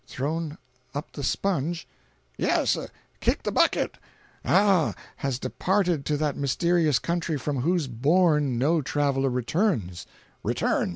[0.07, 0.57] "Thrown
[0.95, 1.87] up the sponge?"
[2.35, 3.99] "Yes—kicked the bucket—"
[4.43, 10.07] "Ah—has departed to that mysterious country from whose bourne no traveler returns."
[10.41, 10.89] "Return!